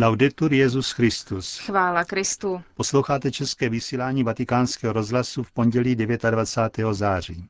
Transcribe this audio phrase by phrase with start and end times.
[0.00, 1.58] Laudetur Jezus Christus.
[1.58, 2.62] Chvála Kristu.
[2.74, 6.94] Posloucháte české vysílání Vatikánského rozhlasu v pondělí 29.
[6.94, 7.48] září.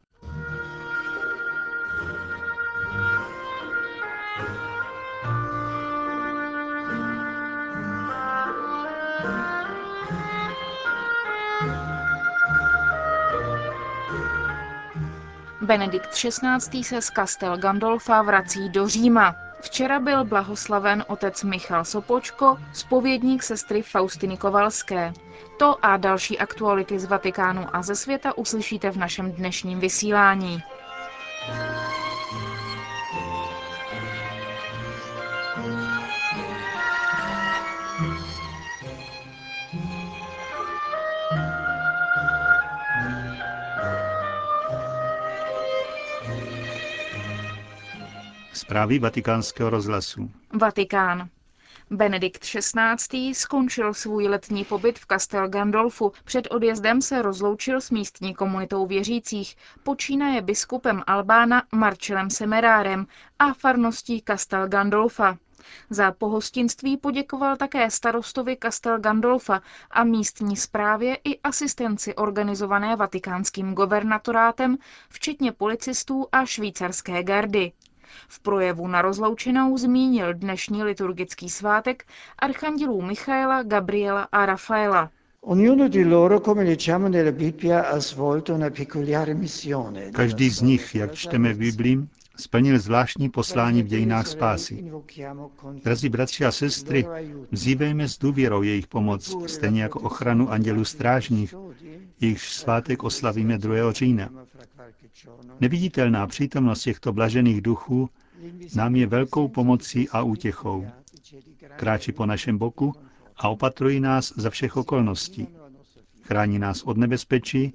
[15.62, 16.84] Benedikt XVI.
[16.84, 19.49] se z Castel Gandolfa vrací do Říma.
[19.60, 25.12] Včera byl blahoslaven otec Michal Sopočko, spovědník sestry Faustiny Kovalské.
[25.58, 30.62] To a další aktuality z Vatikánu a ze světa uslyšíte v našem dnešním vysílání.
[48.60, 50.30] Zprávy vatikánského rozhlasu.
[50.52, 51.28] Vatikán.
[51.90, 53.34] Benedikt XVI.
[53.34, 56.12] skončil svůj letní pobyt v Castel Gandolfu.
[56.24, 63.06] Před odjezdem se rozloučil s místní komunitou věřících, počínaje biskupem Albána Marcelem Semerárem
[63.38, 65.36] a farností Castel Gandolfa.
[65.90, 74.76] Za pohostinství poděkoval také starostovi Castel Gandolfa a místní správě i asistenci organizované vatikánským gobernatorátem,
[75.08, 77.72] včetně policistů a švýcarské gardy.
[78.28, 82.04] V projevu na rozloučenou zmínil dnešní liturgický svátek
[82.38, 85.10] archandělů Michaela, Gabriela a Rafaela.
[90.12, 91.98] Každý z nich, jak čteme v Biblii,
[92.36, 94.92] splnil zvláštní poslání v dějinách spásy.
[95.84, 97.06] Drazí bratři a sestry,
[97.50, 101.54] vzívejme s důvěrou jejich pomoc, stejně jako ochranu andělů strážních,
[102.20, 103.92] jejichž svátek oslavíme 2.
[103.92, 104.30] října.
[105.60, 108.10] Neviditelná přítomnost těchto blažených duchů
[108.76, 110.86] nám je velkou pomocí a útěchou.
[111.76, 112.92] Kráčí po našem boku
[113.36, 115.46] a opatrují nás za všech okolností.
[116.22, 117.72] Chrání nás od nebezpečí,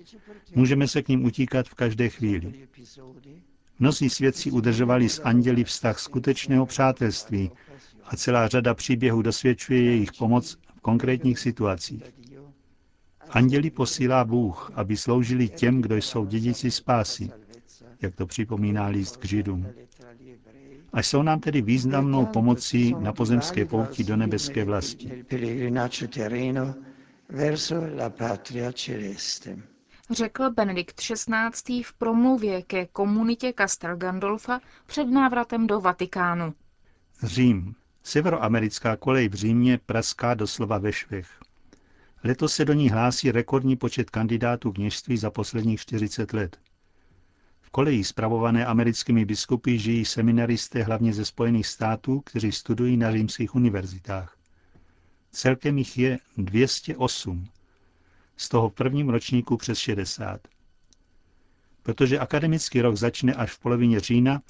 [0.55, 2.67] můžeme se k ním utíkat v každé chvíli.
[3.79, 7.51] Mnozí svědci udržovali s anděli vztah skutečného přátelství
[8.05, 12.03] a celá řada příběhů dosvědčuje jejich pomoc v konkrétních situacích.
[13.35, 17.31] Anděli posílá Bůh, aby sloužili těm, kdo jsou dědici spásy,
[18.01, 19.67] jak to připomíná list k Židům.
[20.93, 25.25] A jsou nám tedy významnou pomocí na pozemské pouti do nebeské vlasti.
[30.11, 31.83] Řekl Benedikt XVI.
[31.83, 36.53] v promluvě ke komunitě Castel Gandolfa před návratem do Vatikánu.
[37.23, 37.75] Řím.
[38.03, 41.27] Severoamerická kolej v Římě praská doslova ve švech.
[42.27, 46.59] Letos se do ní hlásí rekordní počet kandidátů kněžství za posledních 40 let.
[47.61, 53.55] V koleji spravované americkými biskupy žijí seminaristé hlavně ze Spojených států, kteří studují na římských
[53.55, 54.37] univerzitách.
[55.31, 57.47] Celkem jich je 208,
[58.37, 60.47] z toho v prvním ročníku přes 60.
[61.83, 64.41] Protože akademický rok začne až v polovině října,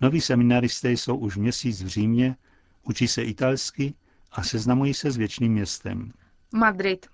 [0.00, 2.36] noví seminaristé jsou už měsíc v Římě,
[2.82, 3.94] učí se italsky
[4.32, 6.12] a seznamují se s věčným městem.
[6.54, 7.06] Madrid.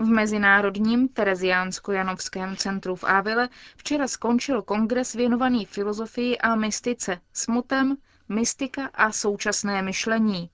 [0.00, 7.96] V Mezinárodním Tereziánsko-Janovském centru v Ávile včera skončil kongres věnovaný filozofii a mystice, smutem,
[8.28, 10.50] mystika a současné myšlení.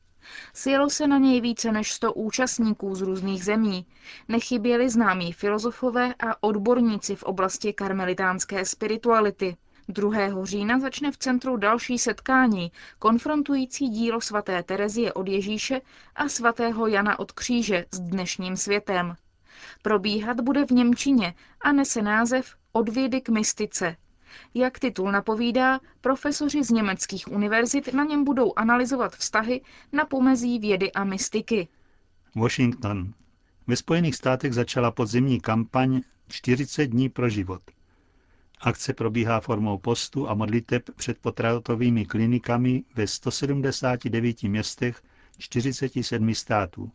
[0.54, 3.86] Sjelo se na něj více než 100 účastníků z různých zemí.
[4.28, 9.56] Nechyběli známí filozofové a odborníci v oblasti karmelitánské spirituality.
[9.88, 10.44] 2.
[10.44, 15.80] října začne v centru další setkání, konfrontující dílo svaté Terezie od Ježíše
[16.16, 19.16] a svatého Jana od kříže s dnešním světem.
[19.82, 23.96] Probíhat bude v Němčině a nese název Od vědy k mystice.
[24.54, 29.60] Jak titul napovídá, profesoři z německých univerzit na něm budou analyzovat vztahy
[29.92, 31.68] na pomezí vědy a mystiky.
[32.36, 33.12] Washington.
[33.66, 37.62] Ve Spojených státech začala podzimní kampaň 40 dní pro život.
[38.60, 45.02] Akce probíhá formou postu a modliteb před potratovými klinikami ve 179 městech
[45.38, 46.90] 47 států.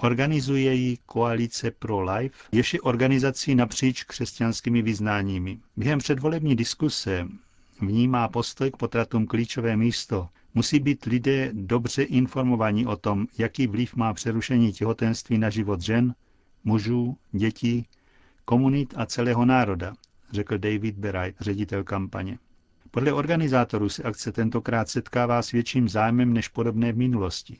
[0.00, 5.60] Organizuje ji Koalice Pro Life, jež je organizací napříč křesťanskými vyznáními.
[5.76, 7.28] Během předvolební diskuse
[7.80, 10.28] v ní má postoj k potratům klíčové místo.
[10.54, 16.14] Musí být lidé dobře informovaní o tom, jaký vliv má přerušení těhotenství na život žen,
[16.64, 17.86] mužů, dětí,
[18.44, 19.94] komunit a celého národa,
[20.32, 22.38] řekl David Beraj, ředitel kampaně.
[22.90, 27.56] Podle organizátorů se akce tentokrát setkává s větším zájmem než podobné v minulosti.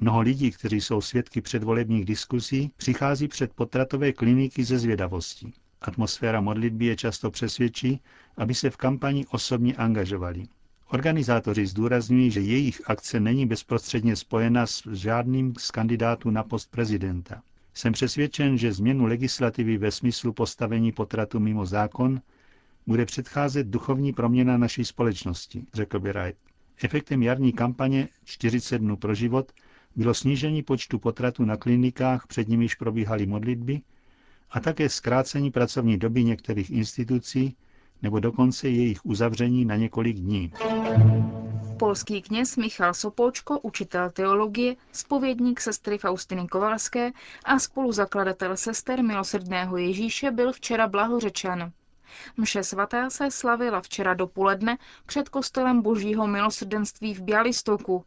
[0.00, 5.52] Mnoho lidí, kteří jsou svědky předvolebních diskuzí, přichází před potratové kliniky ze zvědavosti.
[5.80, 8.00] Atmosféra modlitby je často přesvědčí,
[8.36, 10.46] aby se v kampani osobně angažovali.
[10.88, 17.42] Organizátoři zdůrazňují, že jejich akce není bezprostředně spojena s žádným z kandidátů na post prezidenta.
[17.74, 22.20] Jsem přesvědčen, že změnu legislativy ve smyslu postavení potratu mimo zákon
[22.86, 26.40] bude předcházet duchovní proměna naší společnosti, řekl by Wright.
[26.84, 29.52] Efektem jarní kampaně 40 dnů pro život
[29.96, 33.80] bylo snížení počtu potratů na klinikách, před nimiž probíhaly modlitby,
[34.50, 37.56] a také zkrácení pracovní doby některých institucí
[38.02, 40.52] nebo dokonce jejich uzavření na několik dní.
[41.78, 47.12] Polský kněz Michal Sopolčko, učitel teologie, spovědník sestry Faustiny Kovalské
[47.44, 51.72] a spoluzakladatel sester milosrdného Ježíše byl včera blahořečen.
[52.36, 58.04] Mše svatá se slavila včera dopoledne před kostelem Božího milosrdenství v Bialystoku.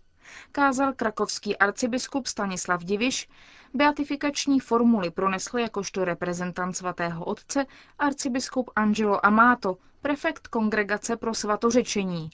[0.51, 3.29] Kázal krakovský arcibiskup Stanislav Diviš,
[3.73, 7.65] beatifikační formuly pronesl jakožto reprezentant svatého otce
[7.99, 12.29] arcibiskup Angelo Amato, prefekt kongregace pro svatořečení.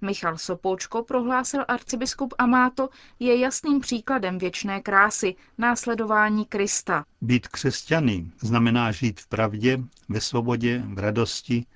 [0.00, 2.88] Michal Sopoučko prohlásil arcibiskup Amato,
[3.18, 7.04] je jasným příkladem věčné krásy, následování Krista.
[7.20, 9.78] Být křesťany znamená žít v pravdě,
[10.08, 11.66] ve svobodě, v radosti,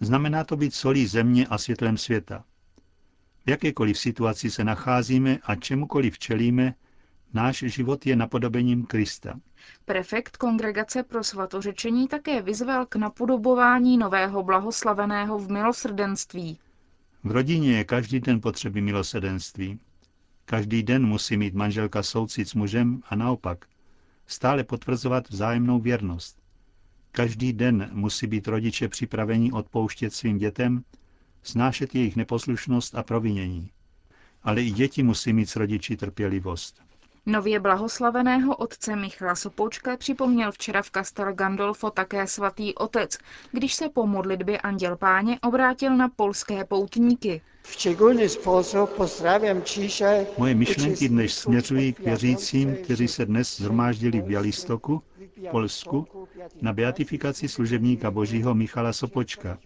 [0.00, 2.44] znamená to být solí země a světlem světa.
[3.46, 6.74] V jakékoliv situaci se nacházíme a čemukoliv čelíme,
[7.34, 9.40] náš život je napodobením Krista.
[9.84, 16.58] Prefekt Kongregace pro svatořečení také vyzval k napodobování nového blahoslaveného v milosrdenství.
[17.24, 19.80] V rodině je každý den potřeby milosedenství.
[20.44, 23.64] Každý den musí mít manželka soucit s mužem a naopak.
[24.26, 26.42] Stále potvrzovat vzájemnou věrnost.
[27.12, 30.84] Každý den musí být rodiče připraveni odpouštět svým dětem,
[31.42, 33.70] snášet jejich neposlušnost a provinění.
[34.42, 36.82] Ale i děti musí mít s rodiči trpělivost.
[37.26, 43.18] Nově blahoslaveného otce Michala Sopoučka připomněl včera v Castel Gandolfo také svatý otec,
[43.52, 47.42] když se po modlitbě Anděl Páně obrátil na polské poutníky.
[50.38, 55.02] Moje myšlenky dnes směřují k věřícím, kteří se dnes zhromáždili v Bialystoku,
[55.50, 56.06] Polsku,
[56.62, 59.58] na beatifikaci služebníka božího Michala Sopočka,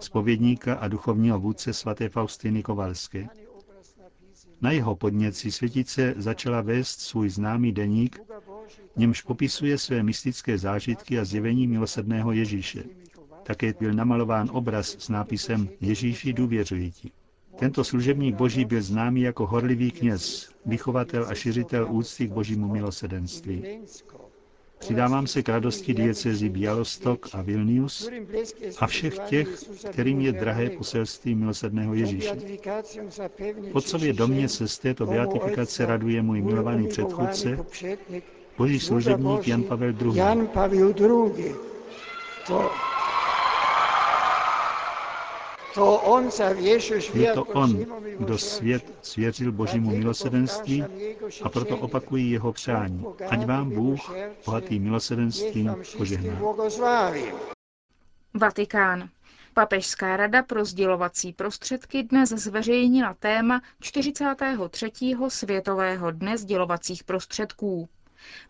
[0.00, 3.28] spovědníka a duchovního vůdce svaté Faustiny Kovalské.
[4.60, 8.20] Na jeho podněci světice začala vést svůj známý deník,
[8.96, 12.84] němž popisuje své mystické zážitky a zjevení milosedného Ježíše.
[13.42, 17.10] Také byl namalován obraz s nápisem Ježíši důvěřují ti.
[17.58, 23.64] Tento služebník boží byl známý jako horlivý kněz, vychovatel a šiřitel úcty k božímu milosedenství.
[24.78, 28.08] Přidávám se k radosti diecezi Bialostok a Vilnius
[28.78, 29.48] a všech těch,
[29.90, 32.34] kterým je drahé poselství milosedného Ježíše.
[33.72, 37.58] V otcově domě se z této beatifikace raduje můj milovaný předchůdce,
[38.58, 41.54] boží služebník Jan Pavel II.
[47.14, 47.86] Je to on,
[48.18, 50.84] kdo svět svěřil božímu milosedenství
[51.42, 53.04] a proto opakují jeho přání.
[53.30, 54.12] Ať vám Bůh
[54.46, 56.40] bohatý milosedenstvím požehná.
[58.34, 59.08] Vatikán.
[59.54, 64.90] Papežská rada pro sdělovací prostředky dnes zveřejnila téma 43.
[65.28, 67.88] Světového dne sdělovacích prostředků.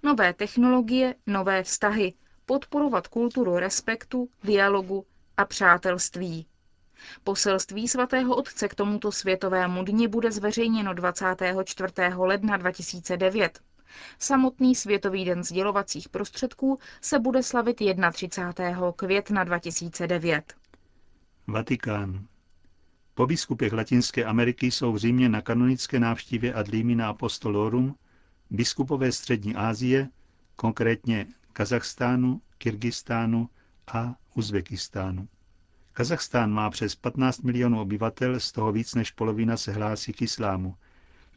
[0.03, 2.13] Nové technologie, nové vztahy,
[2.47, 5.05] podporovat kulturu respektu, dialogu
[5.37, 6.47] a přátelství.
[7.25, 11.93] Poselství svatého otce k tomuto světovému dni bude zveřejněno 24.
[12.17, 13.61] ledna 2009.
[14.19, 17.77] Samotný Světový den sdělovacích prostředků se bude slavit
[18.13, 18.93] 31.
[18.97, 20.55] května 2009.
[21.47, 22.27] Vatikán.
[23.15, 27.95] Po biskupech Latinské Ameriky jsou v Římě na kanonické návštěvě ad limina apostolorum
[28.51, 30.09] biskupové střední Asie,
[30.57, 33.49] konkrétně Kazachstánu, Kyrgyzstánu
[33.87, 35.29] a Uzbekistánu.
[35.99, 40.75] Kazachstán má přes 15 milionů obyvatel, z toho víc než polovina se hlásí k islámu.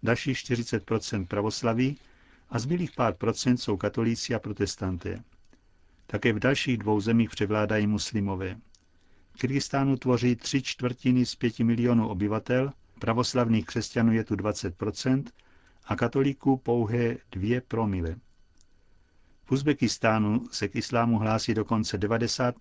[0.03, 1.97] Další 40% pravoslaví
[2.49, 5.23] a zbylých pár procent jsou katolíci a protestanté.
[6.07, 8.55] Také v dalších dvou zemích převládají muslimové.
[9.39, 15.23] Kyrgyzstánu tvoří tři čtvrtiny z pěti milionů obyvatel, pravoslavných křesťanů je tu 20%
[15.85, 18.15] a katolíků pouhé dvě promile.
[19.45, 22.55] V Uzbekistánu se k islámu hlásí dokonce 90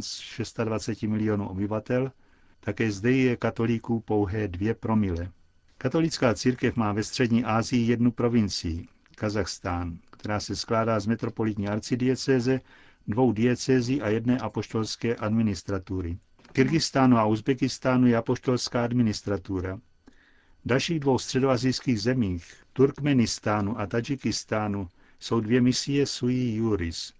[0.00, 2.12] z 26 milionů obyvatel,
[2.60, 5.30] také zde je katolíků pouhé dvě promile.
[5.78, 12.60] Katolická církev má ve střední Asii jednu provincii, Kazachstán, která se skládá z metropolitní arcidiecéze,
[13.06, 16.18] dvou diecézí a jedné apoštolské administratury.
[16.42, 19.76] V Kyrgyzstánu a Uzbekistánu je apoštolská administratura.
[19.76, 24.88] V dalších dvou středoazijských zemích, Turkmenistánu a Tadžikistánu,
[25.20, 27.12] jsou dvě misie sui juris.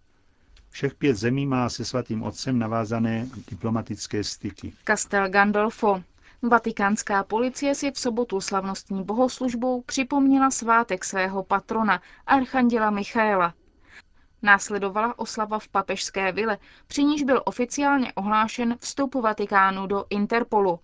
[0.71, 4.73] Všech pět zemí má se svatým otcem navázané diplomatické styky.
[4.87, 6.03] Castel Gandolfo.
[6.43, 13.55] Vatikánská policie si v sobotu slavnostní bohoslužbou připomněla svátek svého patrona, archanděla Michaela.
[14.43, 20.81] Následovala oslava v papežské vile, při níž byl oficiálně ohlášen vstup Vatikánu do Interpolu.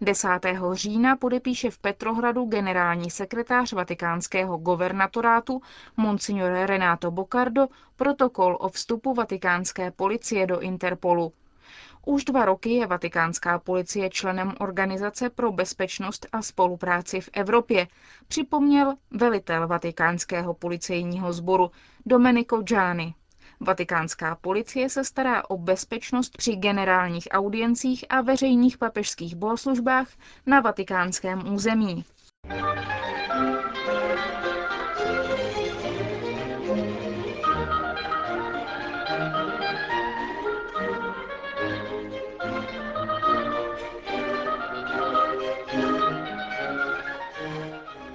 [0.00, 0.28] 10.
[0.72, 5.62] října podepíše v Petrohradu generální sekretář vatikánského governatorátu
[5.96, 7.66] Monsignor Renato Bocardo
[7.96, 11.32] protokol o vstupu vatikánské policie do Interpolu.
[12.06, 17.86] Už dva roky je vatikánská policie členem Organizace pro bezpečnost a spolupráci v Evropě,
[18.28, 21.70] připomněl velitel vatikánského policejního sboru
[22.06, 23.14] Domenico Gianni.
[23.60, 30.08] Vatikánská policie se stará o bezpečnost při generálních audiencích a veřejných papežských bohoslužbách
[30.46, 32.04] na vatikánském území.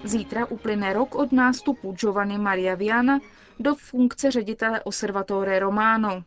[0.04, 3.20] Zítra uplyne rok od nástupu Giovanni Maria Viana
[3.63, 6.24] do funkce ředitele Osservatore Romano.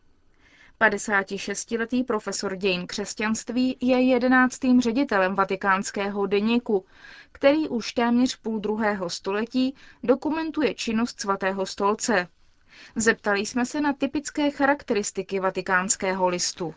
[0.81, 6.85] 56-letý profesor dějin křesťanství je jedenáctým ředitelem vatikánského deníku,
[7.33, 12.28] který už téměř půl druhého století dokumentuje činnost svatého stolce.
[12.97, 16.75] Zeptali jsme se na typické charakteristiky vatikánského listu.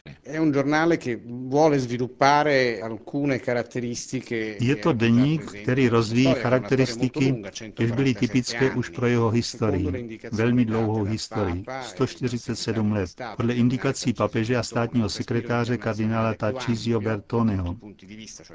[4.60, 7.44] Je to deník, který rozvíjí charakteristiky,
[7.80, 14.56] jež byly typické už pro jeho historii, velmi dlouhou historii, 147 let, podle indikací papeže
[14.58, 17.76] a státního sekretáře kardinála Tarcisio Bertoneho,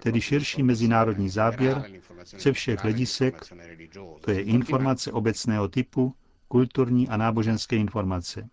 [0.02, 1.84] tedy širší mezinárodní záběr
[2.38, 3.34] ze všech hledisek,
[4.20, 6.14] to je informace obecného typu,
[6.54, 8.48] kulturní a náboženské informace.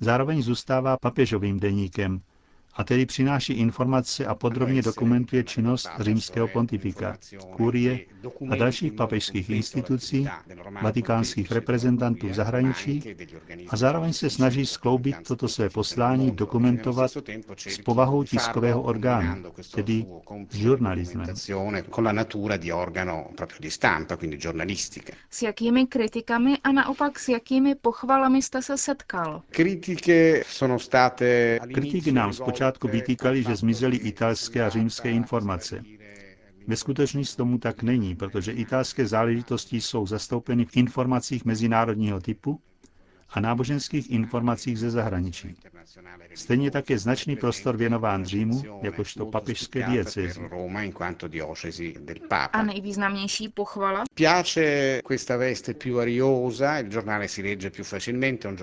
[0.00, 2.20] Zároveň zůstává papežovým deníkem,
[2.74, 7.16] a tedy přináší informace a podrobně dokumentuje činnost římského pontifika,
[7.56, 7.98] kurie
[8.50, 10.28] a dalších papežských institucí,
[10.82, 13.02] vatikánských reprezentantů v zahraničí
[13.68, 17.10] a zároveň se snaží skloubit toto své poslání dokumentovat
[17.56, 19.42] s povahou tiskového orgánu,
[19.74, 20.06] tedy
[20.50, 21.26] s žurnalismem.
[25.30, 29.42] S jakými kritikami a naopak s jakými pochvalami jste se setkal?
[29.50, 30.42] Kritiky
[32.12, 35.82] nám zpočátku zpočátku vytýkali, že zmizely italské a římské informace.
[36.66, 42.60] Ve skutečnosti tomu tak není, protože italské záležitosti jsou zastoupeny v informacích mezinárodního typu
[43.32, 45.54] a náboženských informacích ze zahraničí.
[46.34, 50.40] Stejně tak je značný prostor věnován Římu, jakožto papežské diecezi.
[52.52, 54.04] A nejvýznamnější pochvala?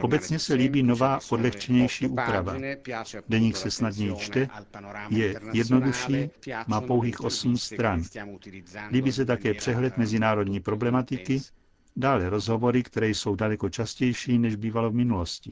[0.01, 2.55] Obecně se líbí nová, odlehčenější úprava.
[3.29, 4.47] Deník se snadněji čte,
[5.09, 6.29] je jednodušší,
[6.67, 8.03] má pouhých 8 stran.
[8.91, 11.41] Líbí se také přehled mezinárodní problematiky,
[11.97, 15.51] Dále rozhovory, které jsou daleko častější, než bývalo v minulosti.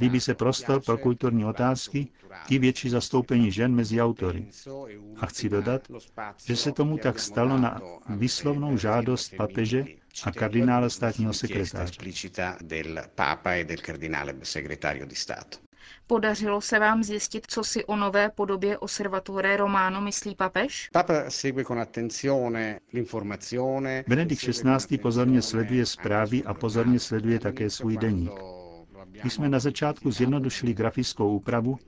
[0.00, 2.08] Líbí se prostor pro kulturní otázky
[2.50, 4.46] i větší zastoupení žen mezi autory.
[5.20, 5.88] A chci dodat,
[6.44, 9.84] že se tomu tak stalo na výslovnou žádost papeže
[10.24, 11.92] a kardinála státního sekretáře.
[16.06, 20.90] Podařilo se vám zjistit, co si o nové podobě Osservatore Romano myslí papež?
[24.08, 24.98] Benedikt XVI.
[24.98, 28.30] pozorně sleduje zprávy a pozorně sleduje také svůj deník.
[29.24, 31.78] My jsme na začátku zjednodušili grafickou úpravu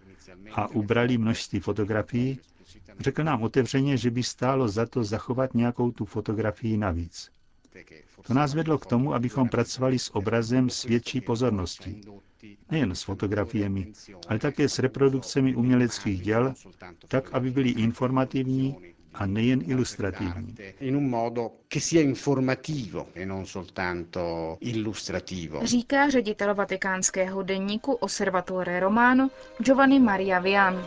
[0.53, 2.39] a ubrali množství fotografií,
[3.01, 7.31] řekl nám otevřeně, že by stálo za to zachovat nějakou tu fotografii navíc.
[8.23, 12.01] To nás vedlo k tomu, abychom pracovali s obrazem s větší pozorností.
[12.71, 13.93] Nejen s fotografiemi,
[14.29, 16.55] ale také s reprodukcemi uměleckých děl,
[17.09, 18.77] tak, aby byly informativní
[19.15, 20.55] a nejen ilustrativní.
[25.65, 29.31] Říká ředitel vatikánského denníku Osservatore Romano
[29.63, 30.87] Giovanni Maria Vian.